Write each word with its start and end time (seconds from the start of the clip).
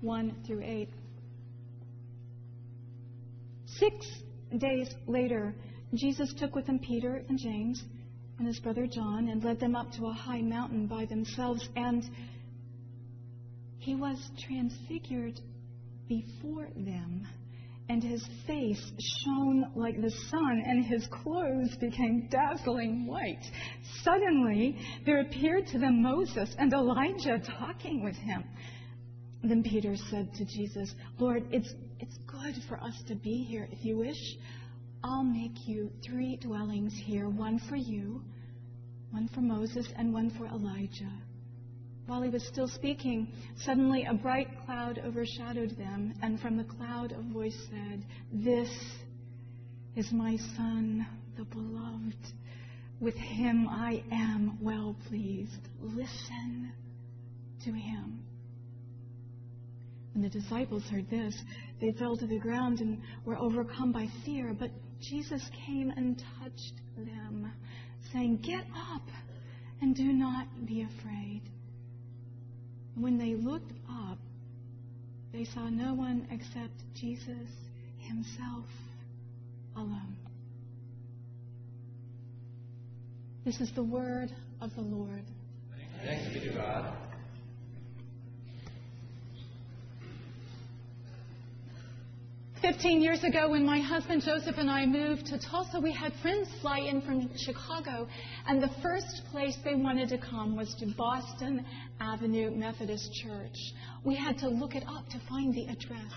1 0.00 0.42
through 0.46 0.62
8. 0.62 0.88
Six 3.66 4.06
days 4.58 4.94
later, 5.06 5.54
Jesus 5.94 6.32
took 6.38 6.54
with 6.54 6.66
him 6.66 6.78
Peter 6.78 7.24
and 7.28 7.38
James 7.38 7.82
and 8.38 8.46
his 8.46 8.58
brother 8.60 8.86
John 8.86 9.28
and 9.28 9.44
led 9.44 9.60
them 9.60 9.76
up 9.76 9.92
to 9.92 10.06
a 10.06 10.12
high 10.12 10.42
mountain 10.42 10.86
by 10.86 11.04
themselves, 11.04 11.68
and 11.76 12.04
he 13.78 13.94
was 13.94 14.18
transfigured 14.46 15.40
before 16.08 16.68
them 16.76 17.26
and 17.90 18.04
his 18.04 18.24
face 18.46 18.92
shone 19.24 19.64
like 19.74 20.00
the 20.00 20.12
sun, 20.30 20.62
and 20.64 20.84
his 20.84 21.08
clothes 21.08 21.76
became 21.80 22.28
dazzling 22.30 23.04
white. 23.04 23.44
Suddenly, 24.04 24.78
there 25.04 25.22
appeared 25.22 25.66
to 25.68 25.78
them 25.80 26.00
Moses 26.00 26.54
and 26.56 26.72
Elijah 26.72 27.40
talking 27.58 28.04
with 28.04 28.14
him. 28.14 28.44
Then 29.42 29.62
Peter 29.62 29.96
said 30.10 30.34
to 30.34 30.44
Jesus, 30.44 30.94
Lord, 31.18 31.44
it's, 31.50 31.72
it's 31.98 32.18
good 32.26 32.54
for 32.68 32.78
us 32.82 32.94
to 33.08 33.14
be 33.14 33.44
here. 33.44 33.68
If 33.72 33.84
you 33.84 33.96
wish, 33.96 34.36
I'll 35.02 35.24
make 35.24 35.66
you 35.66 35.90
three 36.04 36.36
dwellings 36.36 36.92
here 36.94 37.28
one 37.28 37.58
for 37.68 37.76
you, 37.76 38.22
one 39.12 39.28
for 39.28 39.40
Moses, 39.40 39.86
and 39.96 40.12
one 40.12 40.30
for 40.30 40.46
Elijah. 40.46 41.12
While 42.06 42.22
he 42.22 42.28
was 42.28 42.46
still 42.46 42.68
speaking, 42.68 43.28
suddenly 43.64 44.04
a 44.04 44.12
bright 44.12 44.48
cloud 44.66 44.98
overshadowed 44.98 45.76
them, 45.78 46.12
and 46.22 46.38
from 46.40 46.56
the 46.56 46.64
cloud 46.64 47.12
a 47.12 47.32
voice 47.32 47.56
said, 47.70 48.04
This 48.32 48.68
is 49.96 50.12
my 50.12 50.36
Son, 50.56 51.06
the 51.38 51.44
beloved. 51.44 52.34
With 53.00 53.14
him 53.14 53.66
I 53.68 54.02
am 54.12 54.58
well 54.60 54.96
pleased. 55.08 55.68
Listen 55.80 56.72
to 57.64 57.72
him. 57.72 58.22
When 60.12 60.22
the 60.22 60.28
disciples 60.28 60.82
heard 60.90 61.08
this, 61.08 61.34
they 61.80 61.92
fell 61.92 62.16
to 62.16 62.26
the 62.26 62.38
ground 62.38 62.80
and 62.80 63.00
were 63.24 63.38
overcome 63.38 63.92
by 63.92 64.08
fear. 64.24 64.54
But 64.58 64.70
Jesus 65.00 65.42
came 65.66 65.90
and 65.90 66.22
touched 66.40 66.74
them, 66.96 67.52
saying, 68.12 68.38
Get 68.38 68.64
up 68.92 69.02
and 69.80 69.94
do 69.94 70.12
not 70.12 70.46
be 70.66 70.82
afraid. 70.82 71.42
When 72.96 73.16
they 73.16 73.34
looked 73.34 73.72
up, 73.88 74.18
they 75.32 75.44
saw 75.44 75.68
no 75.68 75.94
one 75.94 76.26
except 76.30 76.74
Jesus 76.94 77.48
himself 77.98 78.66
alone. 79.76 80.16
This 83.44 83.60
is 83.60 83.70
the 83.74 83.84
word 83.84 84.32
of 84.60 84.74
the 84.74 84.82
Lord. 84.82 85.24
Thanks 86.04 86.34
be 86.34 86.40
to 86.40 86.54
God. 86.54 87.09
15 92.62 93.00
years 93.00 93.24
ago, 93.24 93.50
when 93.50 93.64
my 93.64 93.80
husband 93.80 94.22
Joseph 94.22 94.56
and 94.58 94.70
I 94.70 94.84
moved 94.84 95.24
to 95.26 95.38
Tulsa, 95.38 95.80
we 95.80 95.92
had 95.92 96.12
friends 96.20 96.46
fly 96.60 96.80
in 96.80 97.00
from 97.00 97.30
Chicago, 97.46 98.06
and 98.46 98.62
the 98.62 98.70
first 98.82 99.22
place 99.30 99.56
they 99.64 99.74
wanted 99.74 100.10
to 100.10 100.18
come 100.18 100.56
was 100.56 100.74
to 100.78 100.86
Boston 100.94 101.64
Avenue 102.00 102.50
Methodist 102.50 103.10
Church. 103.22 103.56
We 104.04 104.14
had 104.14 104.36
to 104.38 104.48
look 104.48 104.74
it 104.74 104.84
up 104.86 105.08
to 105.08 105.20
find 105.26 105.54
the 105.54 105.68
address. 105.68 106.12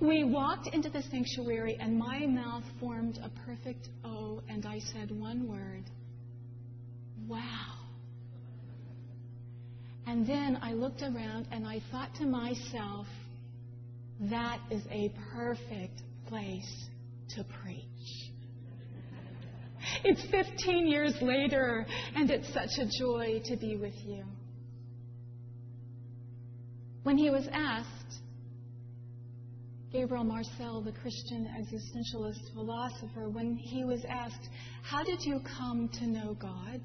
We 0.00 0.24
walked 0.24 0.68
into 0.72 0.88
the 0.88 1.02
sanctuary, 1.02 1.76
and 1.80 1.98
my 1.98 2.26
mouth 2.26 2.64
formed 2.78 3.18
a 3.18 3.30
perfect 3.44 3.88
O, 4.04 4.40
and 4.48 4.66
I 4.66 4.78
said 4.92 5.10
one 5.10 5.48
word 5.48 5.84
Wow. 7.28 7.78
And 10.06 10.26
then 10.26 10.58
I 10.60 10.72
looked 10.72 11.02
around 11.02 11.46
and 11.52 11.66
I 11.66 11.80
thought 11.90 12.14
to 12.16 12.26
myself, 12.26 13.06
that 14.30 14.60
is 14.70 14.82
a 14.90 15.12
perfect 15.34 16.02
place 16.28 16.86
to 17.36 17.44
preach. 17.62 17.86
It's 20.04 20.22
15 20.30 20.86
years 20.86 21.14
later, 21.20 21.84
and 22.14 22.30
it's 22.30 22.52
such 22.52 22.70
a 22.78 22.88
joy 22.98 23.40
to 23.46 23.56
be 23.56 23.76
with 23.76 23.94
you. 24.04 24.24
When 27.02 27.18
he 27.18 27.30
was 27.30 27.48
asked, 27.52 27.88
Gabriel 29.92 30.24
Marcel, 30.24 30.80
the 30.82 30.92
Christian 30.92 31.48
existentialist 31.60 32.54
philosopher, 32.54 33.28
when 33.28 33.56
he 33.56 33.84
was 33.84 34.04
asked, 34.08 34.48
How 34.82 35.02
did 35.02 35.18
you 35.22 35.40
come 35.58 35.90
to 35.98 36.06
know 36.06 36.34
God? 36.34 36.80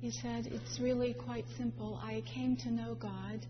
He 0.00 0.10
said, 0.10 0.46
It's 0.46 0.80
really 0.80 1.14
quite 1.14 1.46
simple. 1.56 2.00
I 2.02 2.22
came 2.34 2.56
to 2.56 2.70
know 2.70 2.94
God 2.94 3.46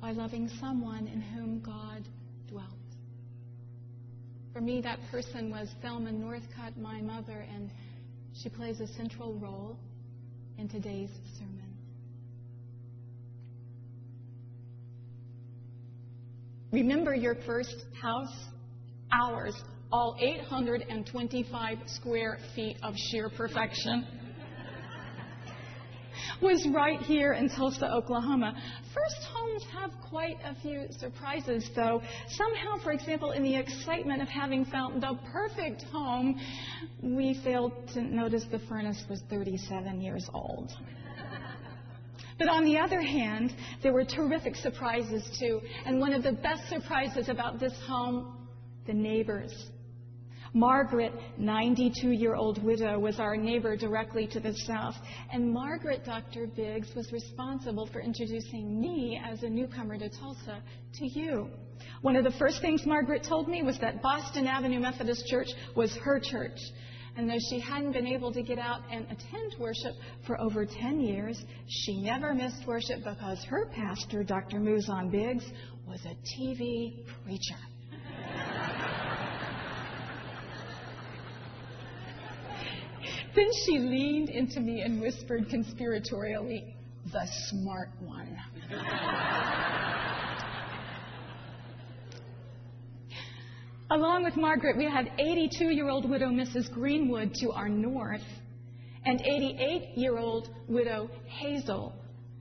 by 0.00 0.12
loving 0.12 0.48
someone 0.60 1.06
in 1.06 1.20
whom 1.20 1.60
God 1.60 2.08
dwelt. 2.48 2.66
For 4.52 4.60
me, 4.60 4.80
that 4.80 4.98
person 5.10 5.50
was 5.50 5.68
Thelma 5.82 6.10
Northcutt, 6.10 6.76
my 6.76 7.00
mother, 7.00 7.46
and 7.52 7.70
she 8.34 8.48
plays 8.48 8.80
a 8.80 8.86
central 8.86 9.34
role 9.34 9.78
in 10.58 10.68
today's 10.68 11.10
sermon. 11.38 11.76
Remember 16.72 17.14
your 17.14 17.34
first 17.46 17.84
house? 18.00 18.34
Ours, 19.12 19.54
all 19.92 20.16
825 20.20 21.78
square 21.86 22.38
feet 22.54 22.76
of 22.82 22.94
sheer 23.10 23.28
perfection 23.28 24.06
was 26.42 26.66
right 26.74 27.00
here 27.00 27.32
in 27.32 27.48
Tulsa, 27.48 27.90
Oklahoma. 27.92 28.54
First 28.94 29.28
homes 29.32 29.64
have 29.72 29.90
quite 30.08 30.38
a 30.44 30.54
few 30.60 30.86
surprises, 30.98 31.70
though. 31.74 32.02
Somehow, 32.28 32.82
for 32.82 32.92
example, 32.92 33.32
in 33.32 33.42
the 33.42 33.56
excitement 33.56 34.22
of 34.22 34.28
having 34.28 34.64
found 34.64 35.02
the 35.02 35.18
perfect 35.32 35.82
home, 35.92 36.40
we 37.02 37.40
failed 37.44 37.72
to 37.94 38.02
notice 38.02 38.44
the 38.50 38.60
furnace 38.68 39.04
was 39.08 39.22
37 39.30 40.00
years 40.00 40.28
old. 40.32 40.72
But 42.38 42.48
on 42.48 42.64
the 42.64 42.78
other 42.78 43.02
hand, 43.02 43.54
there 43.82 43.92
were 43.92 44.04
terrific 44.04 44.56
surprises 44.56 45.28
too. 45.38 45.60
And 45.84 46.00
one 46.00 46.14
of 46.14 46.22
the 46.22 46.32
best 46.32 46.68
surprises 46.70 47.28
about 47.28 47.60
this 47.60 47.74
home, 47.86 48.48
the 48.86 48.94
neighbors. 48.94 49.52
Margaret, 50.52 51.12
92 51.38 52.10
year 52.10 52.34
old 52.34 52.62
widow, 52.62 52.98
was 52.98 53.20
our 53.20 53.36
neighbor 53.36 53.76
directly 53.76 54.26
to 54.28 54.40
the 54.40 54.52
south. 54.66 54.96
And 55.32 55.52
Margaret, 55.52 56.04
Dr. 56.04 56.46
Biggs, 56.48 56.92
was 56.94 57.12
responsible 57.12 57.86
for 57.86 58.00
introducing 58.00 58.80
me 58.80 59.20
as 59.24 59.42
a 59.42 59.48
newcomer 59.48 59.96
to 59.98 60.08
Tulsa 60.08 60.62
to 60.94 61.06
you. 61.06 61.48
One 62.02 62.16
of 62.16 62.24
the 62.24 62.32
first 62.32 62.60
things 62.60 62.84
Margaret 62.84 63.22
told 63.22 63.48
me 63.48 63.62
was 63.62 63.78
that 63.78 64.02
Boston 64.02 64.46
Avenue 64.46 64.80
Methodist 64.80 65.26
Church 65.26 65.48
was 65.76 65.94
her 65.98 66.20
church. 66.20 66.58
And 67.16 67.28
though 67.28 67.38
she 67.50 67.60
hadn't 67.60 67.92
been 67.92 68.06
able 68.06 68.32
to 68.32 68.42
get 68.42 68.58
out 68.58 68.80
and 68.90 69.04
attend 69.04 69.56
worship 69.58 69.94
for 70.26 70.40
over 70.40 70.64
10 70.64 71.00
years, 71.00 71.42
she 71.68 72.00
never 72.02 72.34
missed 72.34 72.66
worship 72.66 73.00
because 73.04 73.44
her 73.44 73.66
pastor, 73.66 74.22
Dr. 74.22 74.58
Mouzon 74.58 75.10
Biggs, 75.10 75.44
was 75.86 76.00
a 76.06 76.14
TV 76.40 77.04
preacher. 77.24 77.58
Then 83.34 83.48
she 83.64 83.78
leaned 83.78 84.28
into 84.28 84.60
me 84.60 84.80
and 84.80 85.00
whispered 85.00 85.48
conspiratorially, 85.48 86.74
the 87.12 87.26
smart 87.48 87.90
one. 88.00 88.36
Along 93.92 94.24
with 94.24 94.36
Margaret, 94.36 94.76
we 94.76 94.84
had 94.84 95.10
82 95.18 95.70
year 95.70 95.88
old 95.88 96.08
widow 96.08 96.28
Mrs. 96.28 96.72
Greenwood 96.72 97.34
to 97.40 97.50
our 97.52 97.68
north 97.68 98.22
and 99.04 99.20
88 99.20 99.96
year 99.96 100.18
old 100.18 100.48
widow 100.68 101.08
Hazel 101.26 101.94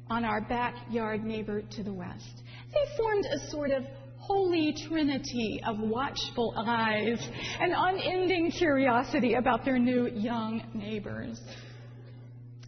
on 0.09 0.25
our 0.25 0.41
backyard 0.41 1.23
neighbor 1.23 1.61
to 1.61 1.83
the 1.83 1.93
west. 1.93 2.43
They 2.73 2.97
formed 2.97 3.25
a 3.25 3.49
sort 3.49 3.71
of 3.71 3.83
holy 4.29 4.75
trinity 4.87 5.59
of 5.65 5.79
watchful 5.79 6.53
eyes 6.55 7.19
and 7.59 7.73
unending 7.75 8.51
curiosity 8.51 9.33
about 9.33 9.65
their 9.65 9.79
new 9.79 10.07
young 10.09 10.61
neighbors. 10.75 11.41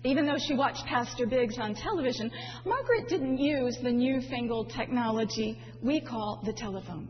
Even 0.03 0.25
though 0.25 0.39
she 0.47 0.55
watched 0.55 0.83
Pastor 0.87 1.27
Biggs 1.27 1.59
on 1.59 1.75
television, 1.75 2.31
Margaret 2.65 3.07
didn't 3.07 3.37
use 3.37 3.77
the 3.83 3.91
newfangled 3.91 4.71
technology 4.71 5.59
we 5.83 6.01
call 6.01 6.41
the 6.43 6.53
telephone. 6.53 7.07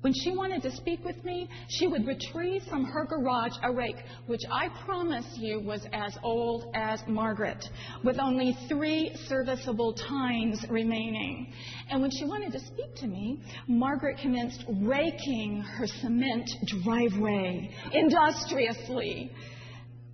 When 0.00 0.14
she 0.14 0.30
wanted 0.30 0.62
to 0.62 0.74
speak 0.76 1.04
with 1.04 1.22
me, 1.24 1.46
she 1.68 1.86
would 1.86 2.06
retrieve 2.06 2.62
from 2.70 2.84
her 2.84 3.04
garage 3.04 3.52
a 3.62 3.70
rake, 3.70 4.02
which 4.26 4.40
I 4.50 4.68
promise 4.86 5.26
you 5.36 5.60
was 5.60 5.86
as 5.92 6.16
old 6.22 6.70
as 6.74 7.02
Margaret, 7.06 7.62
with 8.02 8.18
only 8.18 8.56
three 8.66 9.14
serviceable 9.28 9.92
tines 9.92 10.64
remaining. 10.70 11.52
And 11.90 12.00
when 12.00 12.10
she 12.10 12.24
wanted 12.24 12.52
to 12.52 12.60
speak 12.60 12.94
to 12.96 13.06
me, 13.06 13.42
Margaret 13.68 14.18
commenced 14.22 14.64
raking 14.68 15.60
her 15.60 15.86
cement 15.86 16.48
driveway 16.82 17.70
industriously. 17.92 19.30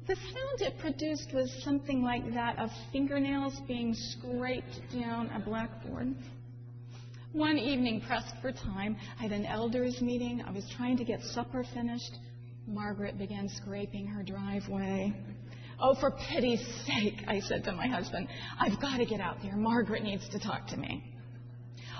the 0.09 0.17
sound 0.17 0.61
it 0.61 0.79
produced 0.79 1.33
was 1.33 1.49
something 1.65 2.03
like 2.03 2.33
that 2.35 2.59
of 2.59 2.71
fingernails 2.93 3.61
being 3.67 3.95
scraped 3.95 4.81
down 4.93 5.29
a 5.31 5.41
blackboard. 5.41 6.15
One 7.37 7.59
evening, 7.59 8.01
pressed 8.01 8.35
for 8.41 8.51
time, 8.51 8.97
I 9.19 9.25
had 9.25 9.31
an 9.31 9.45
elders' 9.45 10.01
meeting. 10.01 10.43
I 10.47 10.51
was 10.53 10.65
trying 10.75 10.97
to 10.97 11.05
get 11.05 11.21
supper 11.21 11.67
finished. 11.75 12.17
Margaret 12.67 13.19
began 13.19 13.51
scraping 13.51 14.07
her 14.07 14.23
driveway. 14.23 15.13
Oh, 15.79 15.95
for 16.01 16.13
pity's 16.13 16.67
sake, 16.87 17.23
I 17.29 17.41
said 17.41 17.63
to 17.65 17.73
my 17.73 17.89
husband, 17.89 18.29
I've 18.59 18.81
got 18.81 18.97
to 18.97 19.05
get 19.05 19.21
out 19.21 19.43
there. 19.43 19.55
Margaret 19.55 20.03
needs 20.03 20.27
to 20.31 20.39
talk 20.39 20.67
to 20.69 20.79
me. 20.79 21.13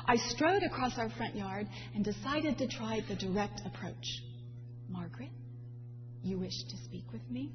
I 0.07 0.17
strode 0.17 0.63
across 0.63 0.97
our 0.97 1.11
front 1.11 1.37
yard 1.37 1.69
and 1.95 2.03
decided 2.03 2.57
to 2.57 2.67
try 2.67 3.03
the 3.07 3.17
direct 3.17 3.61
approach. 3.67 4.07
Margaret, 4.89 5.33
you 6.23 6.39
wish 6.39 6.57
to 6.71 6.77
speak 6.87 7.05
with 7.13 7.31
me? 7.31 7.53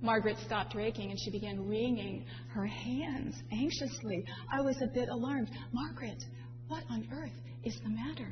Margaret 0.00 0.36
stopped 0.44 0.74
raking 0.74 1.10
and 1.10 1.20
she 1.20 1.30
began 1.30 1.68
wringing 1.68 2.24
her 2.52 2.66
hands 2.66 3.36
anxiously. 3.52 4.24
I 4.52 4.60
was 4.60 4.76
a 4.82 4.86
bit 4.92 5.08
alarmed. 5.08 5.50
Margaret, 5.72 6.24
what 6.68 6.84
on 6.90 7.08
earth 7.12 7.32
is 7.64 7.78
the 7.82 7.88
matter? 7.88 8.28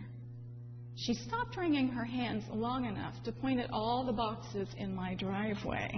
She 0.97 1.15
stopped 1.15 1.57
wringing 1.57 1.89
her 1.89 2.05
hands 2.05 2.45
long 2.51 2.87
enough 2.87 3.15
to 3.25 3.33
point 3.33 3.61
at 3.61 3.71
all 3.71 4.05
the 4.07 4.13
boxes 4.13 4.69
in 4.79 4.95
my 4.95 5.15
driveway. 5.15 5.91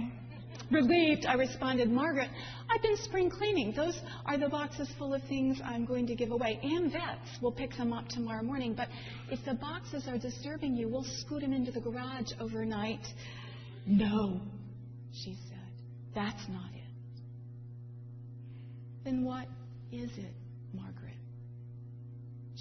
Relieved, 0.71 1.25
I 1.25 1.33
responded, 1.33 1.89
Margaret, 1.89 2.29
I've 2.69 2.81
been 2.81 2.97
spring 2.97 3.29
cleaning. 3.29 3.73
Those 3.75 3.99
are 4.25 4.37
the 4.37 4.49
boxes 4.49 4.89
full 4.97 5.13
of 5.13 5.23
things 5.23 5.59
I'm 5.63 5.85
going 5.85 6.05
to 6.07 6.15
give 6.15 6.31
away. 6.31 6.59
And 6.61 6.91
vets 6.91 7.41
will 7.41 7.51
pick 7.51 7.75
them 7.77 7.93
up 7.93 8.07
tomorrow 8.09 8.43
morning. 8.43 8.73
But 8.75 8.89
if 9.31 9.43
the 9.45 9.53
boxes 9.55 10.07
are 10.07 10.17
disturbing 10.17 10.75
you, 10.75 10.89
we'll 10.89 11.05
scoot 11.21 11.41
them 11.41 11.53
into 11.53 11.71
the 11.71 11.79
garage 11.79 12.31
overnight. 12.39 13.05
No, 13.87 14.41
she 15.13 15.35
said. 15.49 15.57
That's 16.13 16.47
not 16.49 16.69
it. 16.75 17.21
Then 19.05 19.23
what 19.23 19.47
is 19.91 20.11
it, 20.17 20.33
Margaret? 20.73 21.08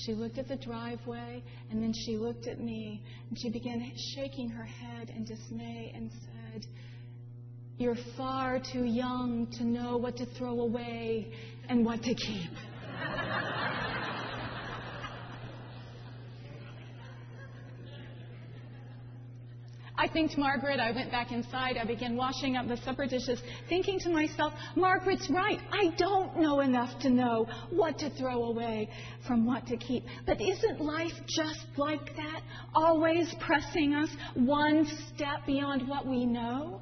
She 0.04 0.14
looked 0.14 0.38
at 0.38 0.48
the 0.48 0.56
driveway 0.56 1.42
and 1.70 1.82
then 1.82 1.92
she 1.92 2.16
looked 2.16 2.46
at 2.46 2.60
me 2.60 3.02
and 3.28 3.38
she 3.38 3.50
began 3.50 3.92
shaking 4.14 4.48
her 4.48 4.64
head 4.64 5.10
in 5.10 5.24
dismay 5.24 5.92
and 5.94 6.10
said, 6.10 6.66
you're 7.78 7.96
far 8.16 8.60
too 8.72 8.84
young 8.84 9.46
to 9.58 9.64
know 9.64 9.96
what 9.96 10.16
to 10.16 10.26
throw 10.26 10.60
away 10.60 11.32
and 11.68 11.84
what 11.84 12.02
to 12.02 12.14
keep. 12.14 12.50
I 20.00 20.06
thanked 20.06 20.38
Margaret. 20.38 20.78
I 20.78 20.92
went 20.92 21.10
back 21.10 21.32
inside. 21.32 21.76
I 21.76 21.84
began 21.84 22.14
washing 22.16 22.56
up 22.56 22.68
the 22.68 22.76
supper 22.78 23.04
dishes, 23.04 23.42
thinking 23.68 23.98
to 24.00 24.10
myself, 24.10 24.52
Margaret's 24.76 25.28
right. 25.28 25.58
I 25.72 25.92
don't 25.98 26.38
know 26.38 26.60
enough 26.60 27.00
to 27.00 27.10
know 27.10 27.48
what 27.70 27.98
to 27.98 28.10
throw 28.10 28.44
away 28.44 28.88
from 29.26 29.44
what 29.44 29.66
to 29.66 29.76
keep. 29.76 30.04
But 30.24 30.40
isn't 30.40 30.80
life 30.80 31.12
just 31.26 31.66
like 31.76 32.14
that? 32.14 32.42
Always 32.76 33.34
pressing 33.40 33.94
us 33.94 34.08
one 34.34 34.86
step 35.14 35.44
beyond 35.46 35.88
what 35.88 36.06
we 36.06 36.24
know? 36.24 36.80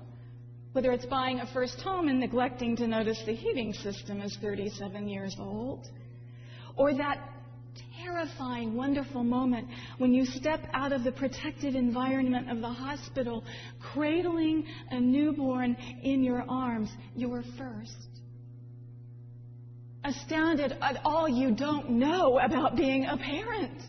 whether 0.73 0.93
it's 0.93 1.07
buying 1.07 1.41
a 1.41 1.47
first 1.55 1.81
home 1.81 2.09
and 2.09 2.21
neglecting 2.21 2.77
to 2.77 2.87
notice 2.87 3.19
the 3.25 3.33
heating 3.33 3.73
system 3.73 4.21
is 4.21 4.37
37 4.43 5.09
years 5.09 5.35
old, 5.39 5.89
or 6.77 6.93
that 6.93 7.17
terrifying, 8.06 8.75
wonderful 8.75 9.25
moment 9.25 9.67
when 9.99 10.14
you 10.14 10.25
step 10.25 10.61
out 10.73 10.93
of 10.93 11.03
the 11.03 11.11
protective 11.12 11.75
environment 11.75 12.50
of 12.50 12.61
the 12.61 12.69
hospital, 12.69 13.43
cradling 13.93 14.64
a 14.91 15.00
newborn 15.00 15.76
in 16.03 16.23
your 16.23 16.44
arms, 16.49 16.88
your 17.17 17.43
first. 17.58 18.08
Astounded 20.05 20.76
at 20.81 21.00
all 21.05 21.29
you 21.29 21.53
don't 21.53 21.91
know 21.91 22.38
about 22.38 22.76
being 22.76 23.06
a 23.06 23.17
parent. 23.17 23.82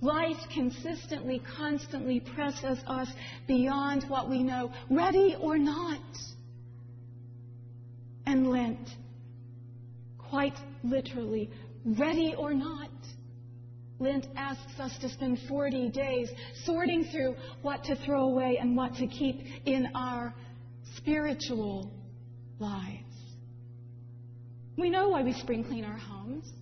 Life 0.00 0.36
consistently, 0.54 1.42
constantly 1.56 2.20
presses 2.20 2.78
us 2.86 3.08
beyond 3.48 4.04
what 4.04 4.30
we 4.30 4.42
know, 4.42 4.70
ready 4.88 5.34
or 5.40 5.58
not. 5.58 6.00
And 8.24 8.50
Lent, 8.50 8.88
quite 10.18 10.56
literally, 10.84 11.50
ready 11.84 12.34
or 12.36 12.54
not. 12.54 12.90
Lent 13.98 14.26
asks 14.36 14.78
us 14.78 14.96
to 15.00 15.08
spend 15.08 15.38
40 15.48 15.88
days 15.90 16.30
sorting 16.64 17.04
through 17.04 17.34
what 17.62 17.82
to 17.84 17.96
throw 18.04 18.24
away 18.24 18.58
and 18.60 18.76
what 18.76 18.94
to 18.96 19.06
keep 19.06 19.40
in 19.64 19.88
our 19.94 20.34
spiritual 20.96 21.90
lives. 22.58 23.02
We 24.76 24.90
know 24.90 25.08
why 25.08 25.22
we 25.22 25.32
spring 25.32 25.64
clean 25.64 25.84
our 25.84 25.96
homes 25.96 26.52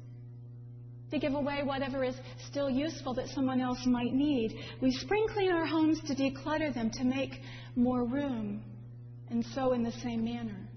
to 1.11 1.19
give 1.19 1.35
away 1.35 1.63
whatever 1.65 2.05
is 2.05 2.17
still 2.49 2.71
useful 2.71 3.15
that 3.15 3.29
someone 3.29 3.61
else 3.61 3.85
might 3.87 4.13
need. 4.13 4.59
We 4.81 4.93
spring 4.93 5.27
clean 5.33 5.51
our 5.51 5.67
homes 5.67 6.01
to 6.07 6.15
declutter 6.15 6.75
them, 6.75 6.91
to 6.91 7.05
make 7.05 7.41
more 7.77 8.05
room. 8.05 8.63
And 9.31 9.45
so, 9.55 9.73
in 9.73 9.83
the 9.83 9.93
same 9.93 10.25
manner, 10.25 10.69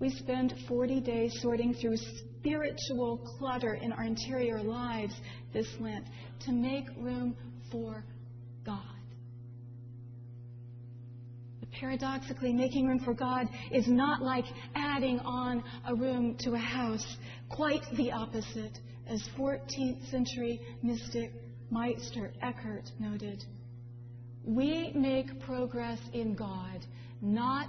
we 0.00 0.10
spend 0.10 0.54
40 0.66 1.00
days 1.00 1.38
sorting 1.42 1.74
through 1.74 1.96
spiritual 2.40 3.18
clutter 3.38 3.74
in 3.74 3.92
our 3.92 4.04
interior 4.04 4.62
lives 4.62 5.12
this 5.52 5.68
Lent 5.78 6.06
to 6.46 6.52
make 6.52 6.86
room 6.98 7.36
for 7.70 8.02
God. 8.64 8.78
Paradoxically, 11.78 12.52
making 12.52 12.86
room 12.86 12.98
for 12.98 13.14
God 13.14 13.48
is 13.70 13.86
not 13.88 14.22
like 14.22 14.44
adding 14.74 15.18
on 15.20 15.62
a 15.86 15.94
room 15.94 16.36
to 16.40 16.54
a 16.54 16.58
house. 16.58 17.16
Quite 17.48 17.82
the 17.96 18.10
opposite 18.12 18.78
as 19.06 19.22
14th 19.38 20.10
century 20.10 20.60
mystic 20.82 21.32
Meister 21.70 22.32
Eckhart 22.42 22.90
noted, 22.98 23.44
we 24.44 24.92
make 24.94 25.40
progress 25.40 26.00
in 26.12 26.34
God 26.34 26.84
not 27.22 27.68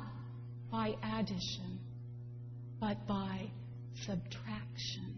by 0.72 0.96
addition, 1.04 1.71
but 2.82 2.98
by 3.08 3.48
subtraction. 4.06 5.16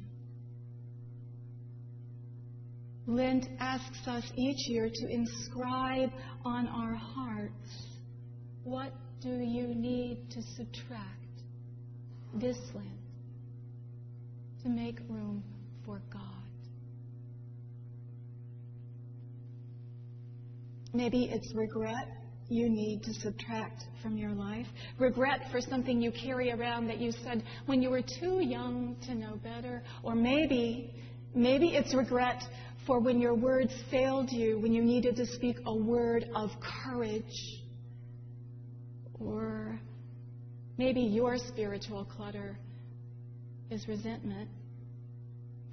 Lent 3.07 3.47
asks 3.59 4.05
us 4.05 4.23
each 4.35 4.67
year 4.67 4.89
to 4.93 5.07
inscribe 5.09 6.09
on 6.45 6.67
our 6.67 6.93
hearts 6.93 7.87
what 8.63 8.93
do 9.21 9.29
you 9.29 9.73
need 9.73 10.29
to 10.29 10.41
subtract 10.55 11.41
this 12.35 12.57
Lent 12.73 12.87
to 14.63 14.69
make 14.69 14.99
room 15.09 15.43
for 15.85 16.01
God. 16.11 16.21
Maybe 20.93 21.29
it's 21.31 21.53
regret 21.55 22.22
you 22.49 22.69
need 22.69 23.03
to 23.03 23.13
subtract 23.13 23.83
from 24.01 24.17
your 24.17 24.31
life. 24.31 24.67
Regret 24.99 25.41
for 25.51 25.61
something 25.61 26.01
you 26.01 26.11
carry 26.11 26.51
around 26.51 26.87
that 26.87 26.99
you 26.99 27.11
said 27.23 27.43
when 27.65 27.81
you 27.81 27.89
were 27.89 28.03
too 28.19 28.41
young 28.41 28.95
to 29.05 29.15
know 29.15 29.37
better. 29.43 29.81
Or 30.03 30.15
maybe, 30.15 30.93
maybe 31.33 31.69
it's 31.69 31.93
regret 31.93 32.43
for 32.85 32.99
when 32.99 33.19
your 33.19 33.33
words 33.33 33.71
failed 33.89 34.31
you, 34.31 34.59
when 34.59 34.73
you 34.73 34.83
needed 34.83 35.15
to 35.15 35.25
speak 35.25 35.57
a 35.65 35.73
word 35.73 36.25
of 36.35 36.49
courage. 36.83 37.23
Or 39.19 39.79
maybe 40.77 41.01
your 41.01 41.37
spiritual 41.37 42.05
clutter 42.05 42.57
is 43.69 43.87
resentment 43.87 44.49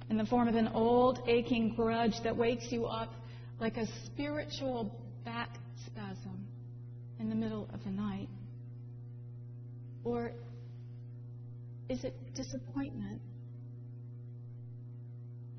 in 0.09 0.17
the 0.17 0.25
form 0.25 0.47
of 0.47 0.55
an 0.55 0.69
old 0.69 1.19
aching 1.27 1.73
grudge 1.75 2.13
that 2.23 2.35
wakes 2.35 2.65
you 2.69 2.85
up 2.85 3.13
like 3.59 3.77
a 3.77 3.85
spiritual 4.05 4.99
back 5.23 5.49
spasm 5.85 6.40
in 7.21 7.29
the 7.29 7.35
middle 7.35 7.69
of 7.73 7.83
the 7.83 7.91
night? 7.91 8.27
Or 10.03 10.31
is 11.87 12.03
it 12.03 12.15
disappointment? 12.33 13.21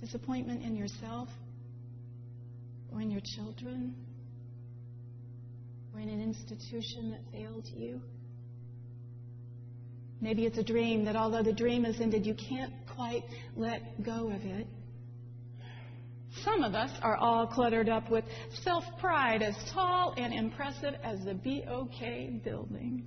Disappointment 0.00 0.64
in 0.64 0.74
yourself 0.74 1.28
or 2.92 3.00
in 3.00 3.10
your 3.10 3.20
children 3.36 3.94
or 5.94 6.00
in 6.00 6.08
an 6.08 6.20
institution 6.20 7.12
that 7.12 7.20
failed 7.32 7.66
you? 7.72 8.00
Maybe 10.20 10.44
it's 10.44 10.58
a 10.58 10.64
dream 10.64 11.04
that 11.04 11.16
although 11.16 11.42
the 11.42 11.52
dream 11.52 11.84
has 11.84 12.00
ended, 12.00 12.26
you 12.26 12.34
can't 12.34 12.72
quite 12.94 13.24
let 13.56 14.02
go 14.02 14.30
of 14.30 14.44
it. 14.44 14.66
Some 16.44 16.62
of 16.62 16.74
us 16.74 16.90
are 17.02 17.16
all 17.16 17.46
cluttered 17.46 17.88
up 17.88 18.10
with 18.10 18.24
self 18.62 18.84
pride 18.98 19.42
as 19.42 19.54
tall 19.72 20.14
and 20.16 20.32
impressive 20.32 20.94
as 21.02 21.18
the 21.24 21.34
BOK 21.34 22.42
building. 22.44 23.04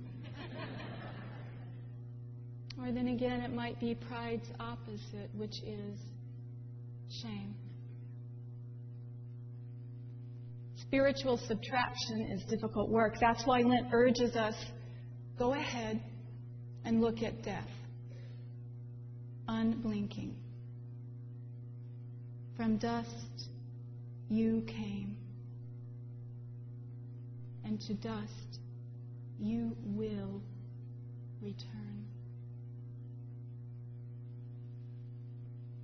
or 2.80 2.92
then 2.92 3.08
again, 3.08 3.40
it 3.40 3.52
might 3.52 3.78
be 3.80 3.94
pride's 3.94 4.48
opposite, 4.58 5.30
which 5.34 5.62
is 5.64 5.98
shame. 7.22 7.54
Spiritual 10.82 11.36
subtraction 11.36 12.30
is 12.32 12.44
difficult 12.48 12.90
work. 12.90 13.14
That's 13.20 13.44
why 13.44 13.60
Lent 13.60 13.88
urges 13.92 14.36
us 14.36 14.54
Go 15.38 15.52
ahead 15.52 16.02
and 16.84 17.00
look 17.02 17.22
at 17.22 17.42
death, 17.42 17.68
unblinking. 19.48 20.34
From 22.56 22.78
dust 22.78 23.50
you 24.30 24.62
came, 24.66 25.16
and 27.64 27.78
to 27.82 27.94
dust 27.94 28.60
you 29.38 29.76
will 29.84 30.40
return. 31.42 32.06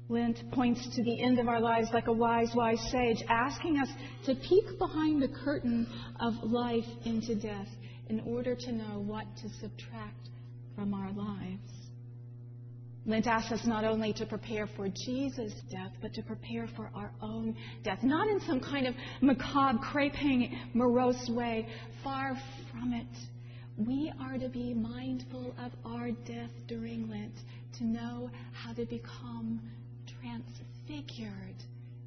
Lent 0.09 0.51
points 0.53 0.87
to 0.97 1.03
the 1.03 1.23
end 1.23 1.39
of 1.39 1.49
our 1.49 1.61
lives 1.61 1.89
like 1.93 2.07
a 2.07 2.13
wise, 2.13 2.51
wise 2.55 2.81
sage, 2.91 3.23
asking 3.29 3.79
us 3.79 3.89
to 4.27 4.35
peek 4.35 4.79
behind 4.79 5.23
the 5.23 5.29
curtain 5.29 5.87
of 6.21 6.35
life 6.43 6.85
into 7.05 7.35
death 7.35 7.69
in 8.09 8.21
order 8.21 8.55
to 8.55 8.73
know 8.73 9.01
what 9.01 9.27
to 9.43 9.49
subtract 9.61 10.29
from 10.75 10.95
our 10.95 11.13
lives. 11.13 11.82
Lent 13.05 13.27
asks 13.27 13.51
us 13.51 13.67
not 13.67 13.85
only 13.85 14.13
to 14.13 14.27
prepare 14.27 14.69
for 14.77 14.89
Jesus' 14.89 15.55
death, 15.71 15.93
but 16.01 16.15
to 16.15 16.23
prepare 16.23 16.69
for 16.77 16.91
our 16.95 17.11
own 17.21 17.57
death. 17.83 17.99
Not 18.03 18.29
in 18.29 18.41
some 18.41 18.61
kind 18.61 18.87
of 18.87 18.95
macabre, 19.21 19.79
creping, 19.79 20.57
morose 20.75 21.29
way. 21.29 21.67
Far 22.05 22.37
from 22.71 22.93
it. 22.93 23.07
We 23.77 24.13
are 24.21 24.39
to 24.39 24.49
be 24.49 24.75
mindful 24.75 25.55
of 25.59 25.73
our 25.85 26.11
death 26.11 26.51
during 26.69 27.09
Lent, 27.09 27.35
to 27.79 27.85
know 27.85 28.31
how 28.53 28.73
to 28.75 28.85
become 28.85 29.61
transfigured 30.21 31.57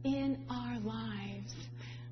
in 0.05 0.45
our 0.49 0.79
lives, 0.79 1.53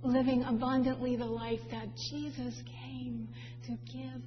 living 0.01 0.43
abundantly 0.43 1.15
the 1.15 1.25
life 1.25 1.61
that 1.71 1.87
Jesus 2.09 2.61
came 2.83 3.29
to 3.65 3.77
give 3.85 4.21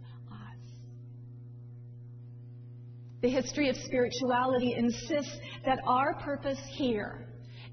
The 3.23 3.30
history 3.30 3.68
of 3.68 3.76
spirituality 3.76 4.75
insists 4.75 5.38
that 5.64 5.78
our 5.87 6.14
purpose 6.14 6.61
here 6.73 7.26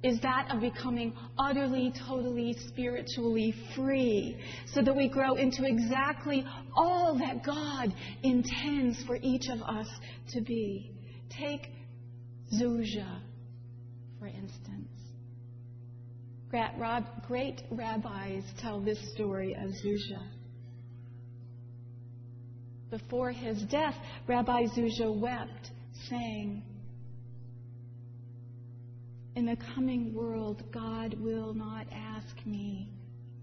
is 0.03 0.19
that 0.21 0.47
of 0.51 0.59
becoming 0.59 1.13
utterly, 1.38 1.93
totally, 2.07 2.55
spiritually 2.67 3.53
free, 3.75 4.38
so 4.73 4.81
that 4.81 4.95
we 4.95 5.07
grow 5.07 5.35
into 5.35 5.65
exactly 5.65 6.45
all 6.75 7.17
that 7.17 7.43
God 7.45 7.93
intends 8.21 9.01
for 9.05 9.17
each 9.21 9.47
of 9.50 9.62
us 9.62 9.88
to 10.33 10.41
be. 10.41 10.91
Take 11.29 11.67
Zuzia 12.59 13.21
for 14.23 14.27
instance. 14.27 14.88
Great 17.27 17.62
rabbis 17.71 18.43
tell 18.57 18.79
this 18.79 18.97
story 19.13 19.53
of 19.53 19.69
Zuzia. 19.69 20.21
Before 22.93 23.31
his 23.31 23.59
death, 23.71 23.95
Rabbi 24.27 24.65
Zuzia 24.65 25.12
wept, 25.12 25.71
saying, 26.12 26.62
In 29.35 29.47
the 29.47 29.57
coming 29.73 30.13
world, 30.13 30.62
God 30.71 31.15
will 31.19 31.55
not 31.55 31.88
ask 31.91 32.45
me, 32.45 32.88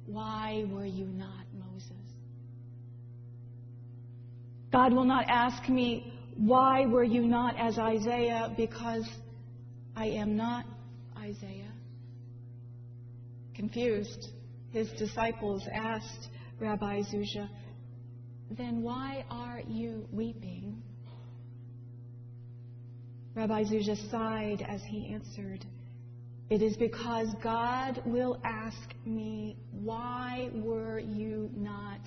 Why 0.06 0.66
were 0.70 0.86
you 0.86 1.06
not 1.06 1.46
Moses? 1.52 2.14
God 4.70 4.92
will 4.92 5.04
not 5.04 5.24
ask 5.28 5.68
me, 5.68 6.12
Why 6.36 6.86
were 6.86 7.02
you 7.02 7.22
not 7.22 7.58
as 7.58 7.76
Isaiah? 7.76 8.54
Because 8.56 9.08
I 9.96 10.06
am 10.10 10.36
not 10.36 10.64
Isaiah. 11.18 11.72
Confused, 13.56 14.28
his 14.70 14.88
disciples 14.92 15.66
asked 15.74 16.28
Rabbi 16.60 17.00
Zuzia, 17.00 17.48
Then 18.50 18.82
why 18.82 19.24
are 19.30 19.60
you 19.66 20.06
weeping? 20.12 20.82
Rabbi 23.34 23.62
Zuzia 23.64 23.96
sighed 24.10 24.66
as 24.68 24.82
he 24.82 25.12
answered, 25.12 25.64
It 26.50 26.62
is 26.62 26.76
because 26.76 27.28
God 27.42 28.02
will 28.04 28.40
ask 28.44 28.94
me, 29.06 29.56
Why 29.70 30.50
were 30.52 30.98
you 30.98 31.50
not 31.56 32.00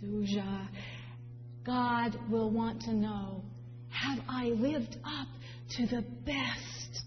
Zuzia? 0.00 0.68
God 1.66 2.16
will 2.30 2.50
want 2.50 2.82
to 2.82 2.94
know, 2.94 3.42
Have 3.90 4.20
I 4.28 4.46
lived 4.46 4.96
up 5.04 5.28
to 5.76 5.86
the 5.86 6.02
best 6.24 7.02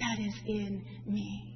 that 0.00 0.18
is 0.20 0.34
in 0.46 0.84
me. 1.06 1.55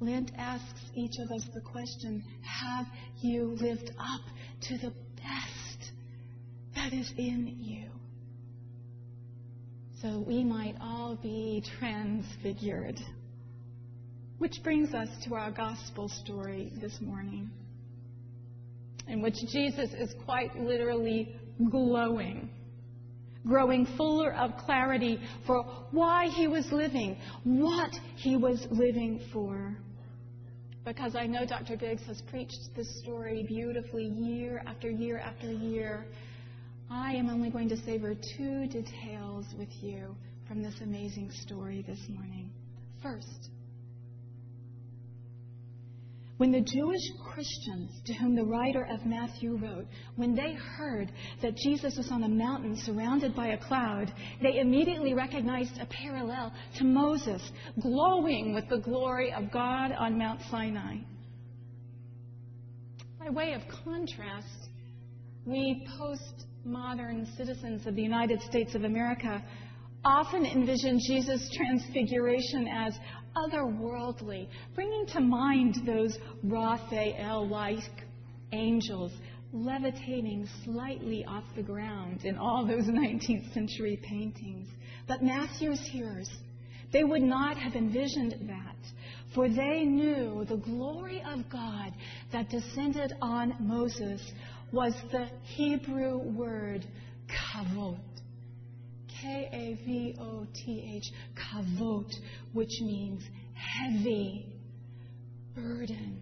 Lent 0.00 0.30
asks 0.36 0.80
each 0.94 1.18
of 1.18 1.30
us 1.30 1.46
the 1.54 1.60
question 1.60 2.22
Have 2.42 2.86
you 3.20 3.56
lived 3.60 3.90
up 3.98 4.20
to 4.68 4.78
the 4.78 4.92
best 5.16 5.92
that 6.74 6.92
is 6.92 7.12
in 7.16 7.56
you? 7.58 7.88
So 10.02 10.22
we 10.26 10.44
might 10.44 10.74
all 10.80 11.16
be 11.16 11.64
transfigured. 11.78 13.00
Which 14.38 14.62
brings 14.62 14.92
us 14.92 15.08
to 15.24 15.34
our 15.34 15.50
gospel 15.50 16.10
story 16.10 16.70
this 16.78 17.00
morning, 17.00 17.50
in 19.08 19.22
which 19.22 19.36
Jesus 19.50 19.90
is 19.94 20.14
quite 20.26 20.54
literally 20.56 21.34
glowing 21.70 22.50
growing 23.46 23.86
fuller 23.96 24.34
of 24.34 24.50
clarity 24.58 25.20
for 25.46 25.62
why 25.92 26.26
he 26.28 26.48
was 26.48 26.66
living, 26.72 27.16
what 27.44 27.92
he 28.16 28.36
was 28.36 28.66
living 28.70 29.20
for. 29.32 29.76
Because 30.86 31.16
I 31.16 31.26
know 31.26 31.44
Dr. 31.44 31.76
Biggs 31.76 32.04
has 32.04 32.22
preached 32.30 32.68
this 32.76 32.86
story 33.02 33.42
beautifully 33.42 34.04
year 34.04 34.62
after 34.66 34.88
year 34.88 35.18
after 35.18 35.50
year. 35.50 36.06
I 36.88 37.12
am 37.14 37.28
only 37.28 37.50
going 37.50 37.68
to 37.70 37.76
savor 37.76 38.14
two 38.14 38.68
details 38.68 39.46
with 39.58 39.68
you 39.82 40.14
from 40.46 40.62
this 40.62 40.74
amazing 40.80 41.32
story 41.32 41.84
this 41.88 41.98
morning. 42.08 42.50
First, 43.02 43.50
when 46.38 46.52
the 46.52 46.60
Jewish 46.60 47.02
Christians 47.32 47.90
to 48.04 48.12
whom 48.14 48.34
the 48.34 48.44
writer 48.44 48.86
of 48.90 49.06
Matthew 49.06 49.56
wrote, 49.56 49.86
when 50.16 50.34
they 50.34 50.52
heard 50.52 51.10
that 51.40 51.56
Jesus 51.56 51.96
was 51.96 52.10
on 52.10 52.24
a 52.24 52.28
mountain 52.28 52.76
surrounded 52.76 53.34
by 53.34 53.48
a 53.48 53.58
cloud, 53.58 54.12
they 54.42 54.58
immediately 54.58 55.14
recognized 55.14 55.78
a 55.80 55.86
parallel 55.86 56.52
to 56.78 56.84
Moses 56.84 57.42
glowing 57.80 58.52
with 58.54 58.68
the 58.68 58.78
glory 58.78 59.32
of 59.32 59.50
God 59.50 59.92
on 59.92 60.18
Mount 60.18 60.40
Sinai. 60.50 60.96
By 63.18 63.30
way 63.30 63.54
of 63.54 63.62
contrast, 63.84 64.68
we 65.46 65.86
postmodern 65.98 67.34
citizens 67.36 67.86
of 67.86 67.94
the 67.94 68.02
United 68.02 68.42
States 68.42 68.74
of 68.74 68.84
America 68.84 69.42
often 70.04 70.44
envision 70.44 71.00
Jesus' 71.08 71.50
transfiguration 71.56 72.68
as 72.68 72.94
otherworldly, 73.36 74.48
bringing 74.74 75.06
to 75.06 75.20
mind 75.20 75.76
those 75.86 76.18
Raphael 76.42 77.46
like 77.48 77.78
angels 78.52 79.12
levitating 79.52 80.48
slightly 80.64 81.24
off 81.24 81.44
the 81.54 81.62
ground 81.62 82.24
in 82.24 82.36
all 82.36 82.66
those 82.66 82.84
19th 82.86 83.52
century 83.54 83.98
paintings. 84.02 84.68
But 85.06 85.22
Matthew's 85.22 85.80
hearers, 85.80 86.28
they 86.92 87.04
would 87.04 87.22
not 87.22 87.56
have 87.56 87.74
envisioned 87.74 88.34
that, 88.48 88.76
for 89.34 89.48
they 89.48 89.84
knew 89.84 90.44
the 90.48 90.56
glory 90.56 91.22
of 91.26 91.48
God 91.50 91.92
that 92.32 92.48
descended 92.50 93.12
on 93.20 93.54
Moses 93.60 94.20
was 94.72 94.94
the 95.12 95.28
Hebrew 95.42 96.18
word 96.18 96.84
kavod. 97.28 98.15
K 99.26 99.48
A 99.52 99.84
V 99.84 100.14
O 100.20 100.46
T 100.54 100.92
H, 100.96 101.12
kavot, 101.34 102.10
which 102.52 102.70
means 102.80 103.22
heavy 103.54 104.46
burden. 105.54 106.20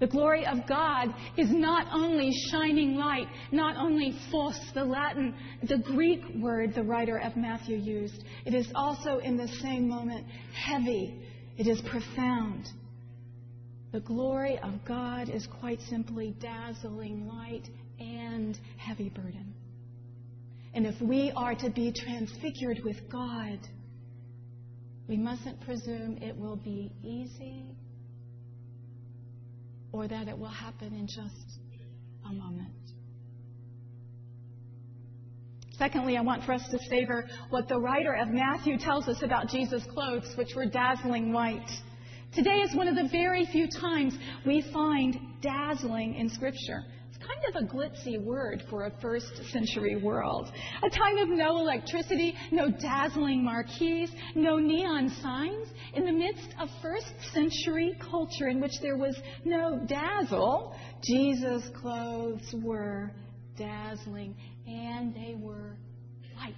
The 0.00 0.08
glory 0.08 0.46
of 0.46 0.58
God 0.68 1.08
is 1.36 1.48
not 1.50 1.86
only 1.92 2.32
shining 2.50 2.96
light, 2.96 3.26
not 3.52 3.76
only 3.76 4.16
phos, 4.30 4.58
the 4.74 4.84
Latin, 4.84 5.34
the 5.68 5.78
Greek 5.78 6.22
word 6.36 6.74
the 6.74 6.82
writer 6.82 7.18
of 7.18 7.36
Matthew 7.36 7.76
used. 7.76 8.22
It 8.44 8.54
is 8.54 8.68
also 8.74 9.18
in 9.18 9.36
the 9.36 9.48
same 9.60 9.88
moment 9.88 10.26
heavy. 10.54 11.20
It 11.56 11.66
is 11.66 11.80
profound. 11.82 12.68
The 13.92 14.00
glory 14.00 14.58
of 14.58 14.84
God 14.84 15.28
is 15.30 15.48
quite 15.60 15.80
simply 15.88 16.34
dazzling 16.40 17.26
light 17.26 17.68
and 17.98 18.58
heavy 18.76 19.08
burden. 19.08 19.54
And 20.74 20.86
if 20.86 21.00
we 21.00 21.32
are 21.34 21.54
to 21.54 21.70
be 21.70 21.92
transfigured 21.92 22.80
with 22.84 22.96
God, 23.10 23.58
we 25.08 25.16
mustn't 25.16 25.60
presume 25.62 26.18
it 26.20 26.36
will 26.36 26.56
be 26.56 26.92
easy 27.02 27.74
or 29.92 30.06
that 30.06 30.28
it 30.28 30.38
will 30.38 30.46
happen 30.48 30.94
in 30.94 31.06
just 31.06 31.60
a 32.28 32.32
moment. 32.32 32.74
Secondly, 35.78 36.16
I 36.16 36.20
want 36.22 36.44
for 36.44 36.52
us 36.52 36.68
to 36.70 36.78
savor 36.90 37.24
what 37.50 37.68
the 37.68 37.78
writer 37.78 38.14
of 38.14 38.28
Matthew 38.28 38.78
tells 38.78 39.08
us 39.08 39.22
about 39.22 39.48
Jesus' 39.48 39.84
clothes, 39.94 40.34
which 40.36 40.54
were 40.56 40.66
dazzling 40.66 41.32
white. 41.32 41.70
Today 42.34 42.60
is 42.60 42.74
one 42.74 42.88
of 42.88 42.96
the 42.96 43.08
very 43.10 43.46
few 43.46 43.68
times 43.80 44.14
we 44.44 44.62
find 44.72 45.16
dazzling 45.40 46.16
in 46.16 46.28
Scripture. 46.28 46.84
Kind 47.28 47.56
of 47.56 47.62
a 47.62 47.74
glitzy 47.74 48.18
word 48.22 48.62
for 48.70 48.86
a 48.86 48.92
first 49.02 49.36
century 49.52 49.96
world. 49.96 50.50
A 50.82 50.88
time 50.88 51.18
of 51.18 51.28
no 51.28 51.58
electricity, 51.58 52.34
no 52.50 52.70
dazzling 52.70 53.44
marquees, 53.44 54.10
no 54.34 54.58
neon 54.58 55.10
signs. 55.20 55.68
In 55.94 56.06
the 56.06 56.12
midst 56.12 56.54
of 56.58 56.68
first 56.80 57.12
century 57.34 57.94
culture 58.10 58.48
in 58.48 58.60
which 58.60 58.72
there 58.80 58.96
was 58.96 59.14
no 59.44 59.78
dazzle, 59.86 60.74
Jesus' 61.02 61.68
clothes 61.80 62.54
were 62.62 63.12
dazzling 63.58 64.34
and 64.66 65.14
they 65.14 65.34
were 65.38 65.76
white. 66.36 66.54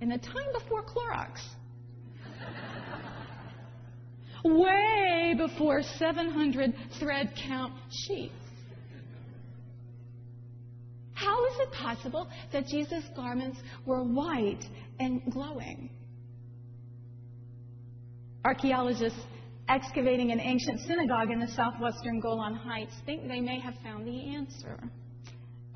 In 0.00 0.10
the 0.10 0.18
time 0.18 0.52
before 0.52 0.84
Clorox, 0.84 1.40
way 4.44 5.34
before 5.36 5.82
700 5.82 6.72
thread 7.00 7.32
count 7.48 7.72
sheets. 7.90 8.34
How 11.14 11.46
is 11.46 11.47
it 11.58 11.72
possible 11.72 12.28
that 12.52 12.66
Jesus' 12.66 13.04
garments 13.14 13.58
were 13.86 14.02
white 14.02 14.64
and 14.98 15.22
glowing? 15.30 15.90
Archaeologists 18.44 19.20
excavating 19.68 20.32
an 20.32 20.40
ancient 20.40 20.80
synagogue 20.80 21.30
in 21.30 21.40
the 21.40 21.48
southwestern 21.48 22.20
Golan 22.20 22.54
Heights 22.54 22.94
think 23.04 23.28
they 23.28 23.40
may 23.40 23.60
have 23.60 23.74
found 23.82 24.06
the 24.06 24.34
answer. 24.34 24.78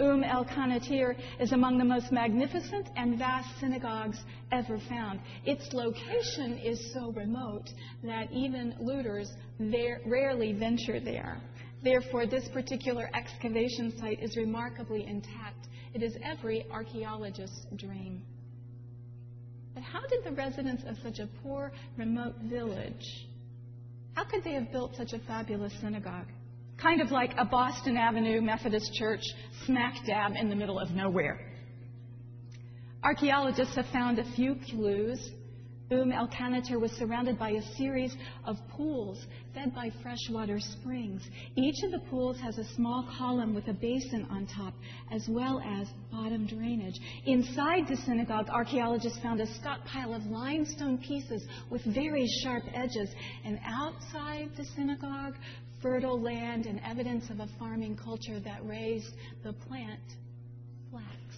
Umm 0.01 0.25
el 0.25 0.45
Qanatir 0.45 1.15
is 1.39 1.53
among 1.53 1.79
the 1.79 1.85
most 1.85 2.11
magnificent 2.11 2.89
and 2.97 3.19
vast 3.19 3.61
synagogues 3.61 4.19
ever 4.51 4.79
found. 4.89 5.21
Its 5.45 5.73
location 5.73 6.59
is 6.59 6.93
so 6.95 7.13
remote 7.13 7.69
that 8.03 8.33
even 8.33 8.75
looters 8.81 9.31
rarely 9.61 10.55
venture 10.55 10.99
there. 10.99 11.41
Therefore, 11.83 12.27
this 12.27 12.49
particular 12.49 13.11
excavation 13.15 13.97
site 13.99 14.23
is 14.23 14.37
remarkably 14.37 15.05
intact. 15.07 15.69
It 15.95 16.03
is 16.03 16.17
every 16.23 16.67
archaeologist's 16.71 17.67
dream. 17.77 18.23
But 19.75 19.83
how 19.83 20.01
did 20.07 20.25
the 20.25 20.33
residents 20.33 20.83
of 20.87 20.97
such 21.03 21.19
a 21.19 21.29
poor, 21.43 21.73
remote 21.97 22.35
village, 22.45 23.27
how 24.15 24.25
could 24.25 24.45
they 24.45 24.53
have 24.53 24.71
built 24.71 24.95
such 24.97 25.13
a 25.13 25.19
fabulous 25.21 25.73
synagogue? 25.81 26.27
kind 26.83 27.01
of 27.01 27.11
like 27.13 27.33
a 27.39 27.45
Boston 27.45 27.97
Avenue 27.97 28.41
Methodist 28.41 28.93
church 28.95 29.23
smack 29.67 29.95
dab 30.05 30.33
in 30.35 30.49
the 30.49 30.57
middle 30.57 30.81
of 30.81 30.91
nowhere. 30.91 31.39
Archaeologists 33.05 33.77
have 33.77 33.87
found 33.93 34.19
a 34.19 34.25
few 34.35 34.57
clues. 34.69 35.31
El 35.93 36.29
Qanatir 36.29 36.81
was 36.81 36.91
surrounded 36.93 37.39
by 37.39 37.51
a 37.51 37.63
series 37.77 38.17
of 38.47 38.57
pools 38.75 39.27
fed 39.53 39.75
by 39.75 39.91
freshwater 40.03 40.59
springs. 40.59 41.21
Each 41.55 41.85
of 41.85 41.91
the 41.91 42.09
pools 42.09 42.41
has 42.41 42.57
a 42.57 42.65
small 42.75 43.07
column 43.19 43.55
with 43.55 43.69
a 43.69 43.75
basin 43.75 44.27
on 44.31 44.47
top, 44.47 44.73
as 45.11 45.27
well 45.29 45.61
as 45.61 45.89
bottom 46.11 46.47
drainage. 46.47 46.99
Inside 47.27 47.87
the 47.89 47.97
synagogue, 48.07 48.49
archaeologists 48.49 49.19
found 49.19 49.41
a 49.41 49.47
stockpile 49.47 50.15
of 50.15 50.25
limestone 50.25 50.97
pieces 50.97 51.47
with 51.71 51.85
very 51.85 52.27
sharp 52.43 52.65
edges. 52.73 53.11
And 53.45 53.59
outside 53.63 54.49
the 54.57 54.65
synagogue, 54.75 55.35
fertile 55.83 56.19
land 56.19 56.65
and 56.65 56.81
evidence 56.87 57.29
of 57.29 57.41
a 57.41 57.49
farming 57.59 57.99
culture 58.03 58.41
that 58.41 58.65
raised 58.65 59.13
the 59.45 59.53
plant 59.53 60.01
flax. 60.91 61.32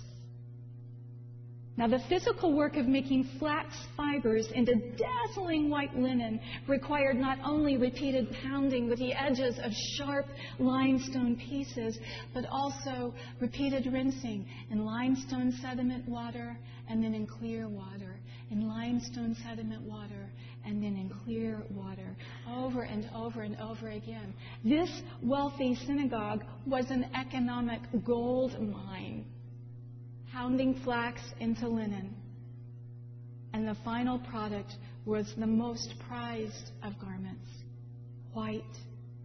Now, 1.76 1.88
the 1.88 1.98
physical 2.08 2.52
work 2.52 2.76
of 2.76 2.86
making 2.86 3.24
flax 3.40 3.74
fibers 3.96 4.48
into 4.54 4.76
dazzling 4.96 5.70
white 5.70 5.96
linen 5.96 6.38
required 6.68 7.16
not 7.16 7.38
only 7.44 7.76
repeated 7.76 8.28
pounding 8.44 8.88
with 8.88 9.00
the 9.00 9.12
edges 9.12 9.58
of 9.58 9.72
sharp 9.96 10.26
limestone 10.60 11.34
pieces, 11.34 11.98
but 12.32 12.44
also 12.46 13.12
repeated 13.40 13.92
rinsing 13.92 14.46
in 14.70 14.84
limestone 14.84 15.50
sediment 15.60 16.08
water 16.08 16.56
and 16.88 17.02
then 17.02 17.12
in 17.12 17.26
clear 17.26 17.68
water, 17.68 18.20
in 18.52 18.68
limestone 18.68 19.34
sediment 19.42 19.82
water 19.82 20.30
and 20.64 20.80
then 20.80 20.96
in 20.96 21.10
clear 21.24 21.60
water, 21.70 22.16
over 22.48 22.82
and 22.82 23.10
over 23.16 23.42
and 23.42 23.56
over 23.60 23.88
again. 23.90 24.32
This 24.62 25.02
wealthy 25.24 25.74
synagogue 25.74 26.44
was 26.66 26.90
an 26.90 27.06
economic 27.14 27.80
gold 28.04 28.60
mine, 28.60 29.24
pounding 30.34 30.74
flax 30.82 31.20
into 31.38 31.68
linen. 31.68 32.12
And 33.52 33.68
the 33.68 33.76
final 33.84 34.18
product 34.18 34.74
was 35.06 35.32
the 35.38 35.46
most 35.46 35.94
prized 36.08 36.72
of 36.82 36.98
garments 36.98 37.48
white 38.32 38.64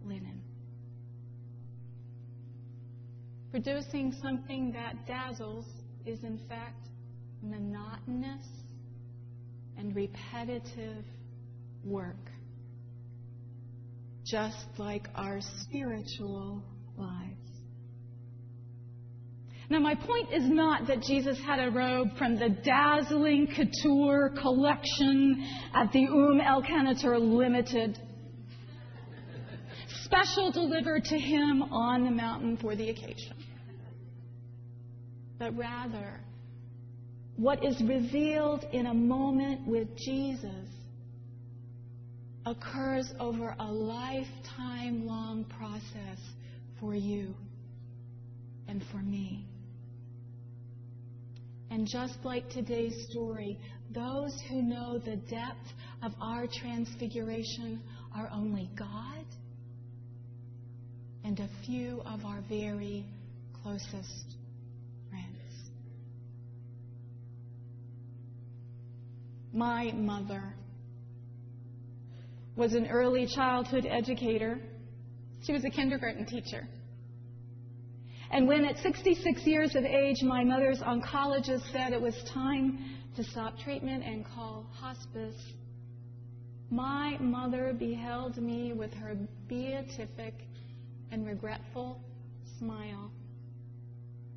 linen. 0.04 0.40
Producing 3.50 4.14
something 4.22 4.72
that 4.72 5.04
dazzles 5.08 5.66
is, 6.06 6.22
in 6.22 6.38
fact, 6.48 6.86
monotonous 7.42 8.46
and 9.76 9.96
repetitive 9.96 11.04
work, 11.84 12.30
just 14.24 14.66
like 14.78 15.08
our 15.16 15.40
spiritual 15.64 16.62
lives. 16.96 17.49
Now, 19.70 19.78
my 19.78 19.94
point 19.94 20.32
is 20.32 20.48
not 20.48 20.88
that 20.88 21.00
Jesus 21.00 21.38
had 21.46 21.60
a 21.60 21.70
robe 21.70 22.08
from 22.18 22.36
the 22.36 22.48
dazzling 22.48 23.46
couture 23.54 24.34
collection 24.42 25.46
at 25.72 25.92
the 25.92 26.08
Um 26.08 26.40
El 26.40 26.60
Qanatir 26.60 27.20
Limited, 27.20 27.96
special 30.02 30.50
delivered 30.50 31.04
to 31.04 31.16
him 31.16 31.62
on 31.62 32.04
the 32.04 32.10
mountain 32.10 32.56
for 32.56 32.74
the 32.74 32.90
occasion. 32.90 33.36
But 35.38 35.56
rather, 35.56 36.18
what 37.36 37.64
is 37.64 37.80
revealed 37.80 38.64
in 38.72 38.86
a 38.86 38.94
moment 38.94 39.68
with 39.68 39.86
Jesus 39.96 40.66
occurs 42.44 43.14
over 43.20 43.54
a 43.60 43.72
lifetime 43.72 45.06
long 45.06 45.44
process 45.44 46.18
for 46.80 46.96
you 46.96 47.36
and 48.66 48.82
for 48.90 48.98
me. 48.98 49.46
And 51.70 51.86
just 51.86 52.18
like 52.24 52.50
today's 52.50 53.06
story, 53.10 53.56
those 53.94 54.36
who 54.48 54.60
know 54.60 54.98
the 54.98 55.16
depth 55.16 55.72
of 56.02 56.12
our 56.20 56.46
transfiguration 56.46 57.80
are 58.14 58.28
only 58.32 58.68
God 58.76 59.24
and 61.24 61.38
a 61.38 61.48
few 61.64 62.00
of 62.06 62.24
our 62.24 62.42
very 62.48 63.06
closest 63.62 64.36
friends. 65.08 65.70
My 69.52 69.92
mother 69.92 70.54
was 72.56 72.74
an 72.74 72.88
early 72.88 73.26
childhood 73.26 73.86
educator. 73.88 74.60
She 75.44 75.52
was 75.52 75.64
a 75.64 75.70
kindergarten 75.70 76.26
teacher. 76.26 76.66
And 78.30 78.46
when 78.46 78.64
at 78.64 78.78
66 78.78 79.44
years 79.44 79.74
of 79.74 79.84
age, 79.84 80.22
my 80.22 80.44
mother's 80.44 80.80
oncologist 80.80 81.72
said 81.72 81.92
it 81.92 82.00
was 82.00 82.14
time 82.32 82.78
to 83.16 83.24
stop 83.24 83.58
treatment 83.58 84.04
and 84.04 84.24
call 84.24 84.66
hospice, 84.72 85.34
my 86.70 87.18
mother 87.18 87.74
beheld 87.76 88.36
me 88.36 88.72
with 88.72 88.94
her 88.94 89.16
beatific 89.48 90.34
and 91.10 91.26
regretful 91.26 92.00
smile. 92.58 93.10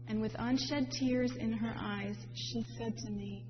And 0.08 0.20
with 0.20 0.36
unshed 0.40 0.92
tears 1.00 1.32
in 1.40 1.54
her 1.54 1.76
eyes, 1.78 2.16
she 2.34 2.66
said 2.78 2.98
to 2.98 3.12
me, 3.12 3.46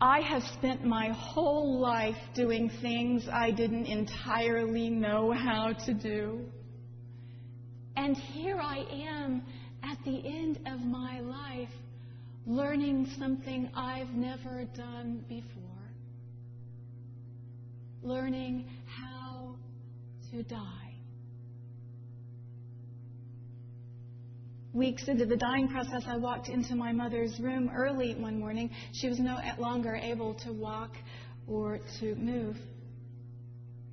I 0.00 0.20
have 0.20 0.42
spent 0.58 0.84
my 0.84 1.08
whole 1.08 1.80
life 1.80 2.16
doing 2.34 2.70
things 2.80 3.26
I 3.32 3.50
didn't 3.50 3.86
entirely 3.86 4.90
know 4.90 5.32
how 5.32 5.72
to 5.86 5.94
do. 5.94 6.46
And 7.96 8.16
here 8.16 8.58
I 8.60 8.84
am 8.90 9.42
at 9.82 9.98
the 10.04 10.26
end 10.26 10.60
of 10.66 10.80
my 10.80 11.20
life 11.20 11.68
learning 12.46 13.08
something 13.18 13.70
I've 13.74 14.10
never 14.10 14.64
done 14.76 15.24
before. 15.28 15.62
Learning 18.02 18.66
how 18.86 19.56
to 20.30 20.42
die. 20.42 20.84
weeks 24.74 25.06
into 25.06 25.24
the 25.24 25.36
dying 25.36 25.68
process, 25.68 26.02
I 26.06 26.16
walked 26.16 26.48
into 26.48 26.74
my 26.74 26.92
mother's 26.92 27.38
room 27.40 27.70
early 27.74 28.14
one 28.16 28.38
morning. 28.40 28.70
She 28.92 29.08
was 29.08 29.20
no 29.20 29.38
longer 29.58 29.94
able 29.94 30.34
to 30.44 30.52
walk 30.52 30.90
or 31.46 31.78
to 32.00 32.14
move. 32.16 32.56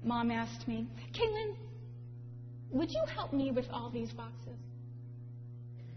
Mom 0.03 0.31
asked 0.31 0.67
me, 0.67 0.87
Caitlin, 1.13 1.55
would 2.71 2.89
you 2.89 3.03
help 3.13 3.33
me 3.33 3.51
with 3.51 3.65
all 3.71 3.89
these 3.91 4.11
boxes? 4.11 4.57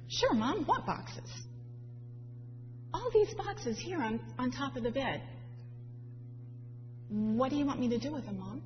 Sure, 0.08 0.34
Mom. 0.34 0.64
What 0.66 0.86
boxes? 0.86 1.30
All 2.92 3.10
these 3.12 3.34
boxes 3.34 3.78
here 3.78 4.00
on, 4.00 4.20
on 4.38 4.50
top 4.50 4.76
of 4.76 4.82
the 4.82 4.90
bed. 4.90 5.22
What 7.08 7.50
do 7.50 7.56
you 7.56 7.66
want 7.66 7.80
me 7.80 7.88
to 7.90 7.98
do 7.98 8.12
with 8.12 8.24
them, 8.24 8.38
Mom? 8.38 8.62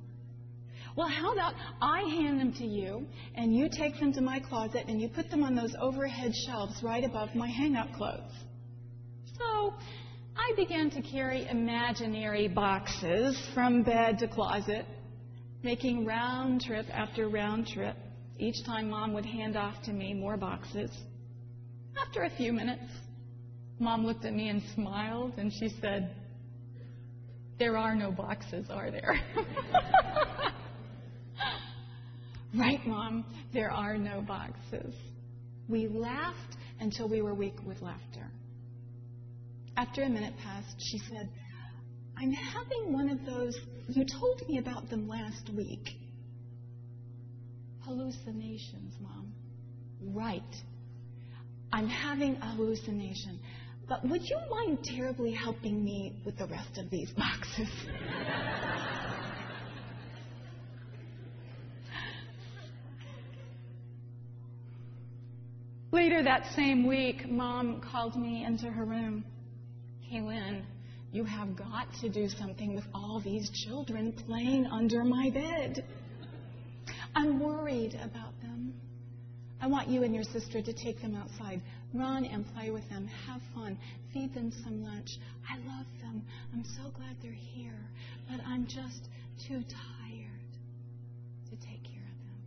Well, 0.95 1.07
how 1.07 1.31
about 1.31 1.53
I 1.81 2.01
hand 2.01 2.39
them 2.39 2.53
to 2.53 2.65
you 2.65 3.05
and 3.35 3.55
you 3.55 3.69
take 3.71 3.99
them 3.99 4.11
to 4.13 4.21
my 4.21 4.39
closet 4.39 4.85
and 4.87 4.99
you 4.99 5.07
put 5.07 5.29
them 5.29 5.43
on 5.43 5.55
those 5.55 5.73
overhead 5.79 6.33
shelves 6.45 6.81
right 6.83 7.03
above 7.03 7.35
my 7.35 7.47
hang-up 7.47 7.93
clothes? 7.93 8.33
So 9.37 9.73
I 10.35 10.51
began 10.55 10.89
to 10.91 11.01
carry 11.01 11.47
imaginary 11.47 12.47
boxes 12.47 13.39
from 13.53 13.83
bed 13.83 14.19
to 14.19 14.27
closet, 14.27 14.85
making 15.63 16.05
round 16.05 16.61
trip 16.61 16.85
after 16.93 17.29
round 17.29 17.67
trip. 17.67 17.95
Each 18.37 18.63
time 18.65 18.89
Mom 18.89 19.13
would 19.13 19.25
hand 19.25 19.57
off 19.57 19.81
to 19.83 19.91
me 19.91 20.13
more 20.13 20.37
boxes. 20.37 20.91
After 22.07 22.23
a 22.23 22.29
few 22.29 22.53
minutes, 22.53 22.85
Mom 23.79 24.05
looked 24.05 24.25
at 24.25 24.33
me 24.33 24.49
and 24.49 24.61
smiled 24.73 25.33
and 25.37 25.51
she 25.51 25.69
said, 25.81 26.15
There 27.57 27.77
are 27.77 27.95
no 27.95 28.11
boxes, 28.11 28.67
are 28.69 28.91
there? 28.91 29.19
right, 32.57 32.85
Mom, 32.85 33.25
there 33.53 33.71
are 33.71 33.97
no 33.97 34.21
boxes. 34.21 34.93
We 35.67 35.87
laughed 35.87 36.55
until 36.79 37.09
we 37.09 37.21
were 37.21 37.33
weak 37.33 37.55
with 37.65 37.81
laughter. 37.81 38.31
After 39.75 40.03
a 40.03 40.09
minute 40.09 40.33
passed, 40.43 40.75
she 40.79 40.99
said, 41.09 41.29
I'm 42.21 42.33
having 42.33 42.91
one 42.91 43.09
of 43.09 43.25
those, 43.25 43.57
you 43.87 44.05
told 44.19 44.41
me 44.49 44.57
about 44.57 44.89
them 44.89 45.07
last 45.07 45.49
week. 45.55 45.87
Hallucinations, 47.85 48.93
Mom. 48.99 49.31
Right. 50.03 50.41
I'm 51.71 51.87
having 51.87 52.35
a 52.35 52.55
hallucination. 52.55 53.39
But 53.87 54.03
would 54.03 54.21
you 54.21 54.37
mind 54.49 54.79
terribly 54.83 55.31
helping 55.31 55.83
me 55.83 56.21
with 56.25 56.37
the 56.37 56.47
rest 56.47 56.77
of 56.77 56.89
these 56.89 57.09
boxes? 57.11 57.69
Later 65.91 66.21
that 66.23 66.45
same 66.53 66.85
week, 66.85 67.29
Mom 67.29 67.81
called 67.81 68.15
me 68.17 68.43
into 68.43 68.69
her 68.69 68.83
room. 68.83 69.23
Kaylin, 70.11 70.63
you 71.11 71.23
have 71.23 71.55
got 71.55 71.87
to 72.01 72.09
do 72.09 72.29
something 72.29 72.75
with 72.75 72.85
all 72.93 73.19
these 73.23 73.49
children 73.65 74.13
playing 74.27 74.67
under 74.67 75.03
my 75.03 75.31
bed. 75.31 75.83
I'm 77.15 77.39
worried 77.39 77.95
about 77.95 78.39
them. 78.41 78.73
I 79.61 79.67
want 79.67 79.89
you 79.89 80.03
and 80.03 80.13
your 80.13 80.23
sister 80.23 80.61
to 80.61 80.73
take 80.73 81.01
them 81.01 81.15
outside. 81.15 81.61
Run 81.93 82.25
and 82.25 82.45
play 82.53 82.69
with 82.69 82.87
them. 82.89 83.09
Have 83.27 83.41
fun. 83.55 83.77
Feed 84.13 84.33
them 84.33 84.51
some 84.63 84.83
lunch. 84.83 85.09
I 85.49 85.57
love 85.57 85.87
them. 86.01 86.21
I'm 86.53 86.63
so 86.63 86.91
glad 86.95 87.15
they're 87.21 87.31
here. 87.31 87.89
But 88.29 88.41
I'm 88.45 88.67
just 88.67 89.09
too 89.47 89.63
tired 89.63 90.51
to 91.49 91.55
take 91.55 91.83
care 91.83 92.03
of 92.05 92.19
them. 92.23 92.39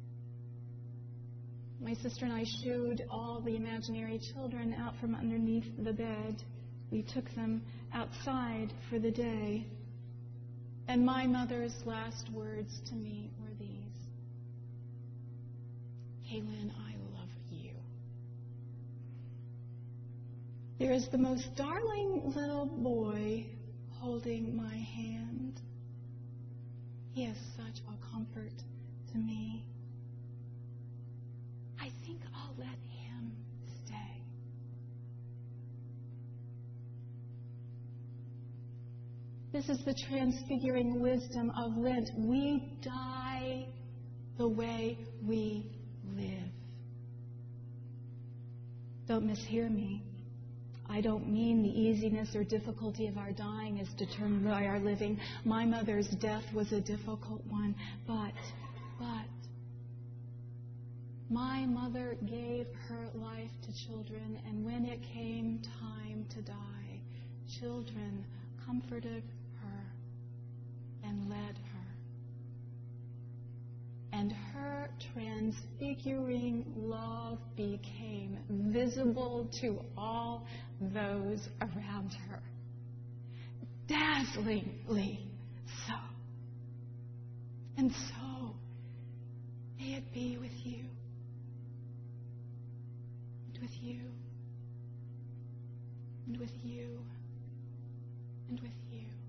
My 1.81 1.95
sister 1.95 2.25
and 2.25 2.33
I 2.33 2.45
shooed 2.63 3.05
all 3.11 3.43
the 3.45 3.57
imaginary 3.57 4.21
children 4.33 4.73
out 4.81 4.95
from 5.01 5.17
underneath 5.17 5.67
the 5.85 5.93
bed 5.93 6.43
we 6.93 7.03
took 7.03 7.29
them 7.35 7.63
outside 7.95 8.73
for 8.91 8.99
the 8.99 9.11
day. 9.11 9.67
And 10.87 11.05
my 11.05 11.27
mother's 11.27 11.75
last 11.87 12.29
words 12.31 12.81
to 12.91 12.95
me 12.95 13.31
were 13.41 13.55
these 13.59 13.79
Kaylin, 16.31 16.71
I 16.71 16.95
love 17.19 17.29
you. 17.51 17.73
There 20.79 20.93
is 20.93 21.09
the 21.09 21.19
most 21.19 21.55
darling 21.57 22.33
little 22.35 22.67
boy 22.67 23.47
holding 23.99 24.57
my 24.57 24.75
hand. 24.75 25.61
He 27.13 27.25
is 27.25 27.37
such 27.57 27.83
a 27.87 28.13
comfort 28.13 28.57
to 29.13 29.19
me. 29.19 29.67
I 31.79 31.91
think 32.07 32.21
I'll 32.35 32.55
let 32.59 32.69
him 32.69 32.92
This 39.53 39.69
is 39.69 39.85
the 39.85 39.95
transfiguring 40.09 40.99
wisdom 40.99 41.51
of 41.51 41.77
Lent. 41.77 42.09
We 42.17 42.79
die 42.83 43.67
the 44.39 44.49
way 44.49 44.97
we 45.29 45.71
live. 46.17 46.49
Don't 49.07 49.27
mishear 49.27 49.71
me. 49.71 50.03
I 50.89 51.03
don't 51.03 51.29
mean 51.29 51.63
the 51.63 51.69
easiness 51.69 52.35
or 52.35 52.45
difficulty 52.45 53.09
of 53.09 53.19
our 53.19 53.33
dying 53.33 53.77
is 53.77 53.89
determined 53.99 54.45
by 54.47 54.65
our 54.65 54.79
living. 54.79 55.21
My 55.45 55.67
mother's 55.67 56.09
death 56.19 56.45
was 56.55 56.73
a 56.73 56.81
difficult 56.81 57.43
one, 57.47 57.75
but, 58.07 58.33
but, 58.99 59.27
my 61.29 61.67
mother 61.67 62.17
gave 62.27 62.67
her 62.89 63.09
life 63.15 63.51
to 63.67 63.87
children, 63.87 64.39
and 64.47 64.65
when 64.65 64.87
it 64.87 65.01
came 65.15 65.61
time 65.79 66.27
to 66.35 66.43
die, 66.43 67.01
children 67.61 68.25
comforted 68.67 69.23
and 71.05 71.29
led 71.29 71.57
her. 71.73 71.83
And 74.13 74.33
her 74.33 74.89
transfiguring 75.15 76.65
love 76.77 77.39
became 77.57 78.39
visible 78.49 79.49
to 79.61 79.81
all 79.97 80.47
those 80.81 81.49
around 81.61 82.15
her. 82.29 82.43
Dazzlingly 83.89 85.19
so. 85.87 85.95
And 87.77 87.91
so, 87.93 88.55
may 89.79 89.95
it 89.95 90.13
be 90.13 90.39
with 90.39 90.53
you. 90.65 90.85
And 93.55 93.63
with 93.63 93.83
you. 93.83 94.01
And 96.27 96.39
with 96.39 96.53
you. 96.65 97.01
And 98.49 98.61
with 98.61 98.71
you 98.91 99.22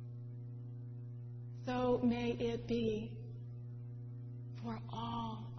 so 1.65 1.99
may 2.03 2.31
it 2.31 2.67
be 2.67 3.11
for 4.61 4.79
all 4.91 5.52